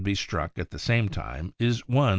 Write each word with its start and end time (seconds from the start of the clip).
be 0.03 0.15
struck 0.15 0.57
at 0.57 0.71
the 0.71 0.79
same 0.79 1.07
time 1.09 1.53
is 1.59 1.87
1. 1.87 2.01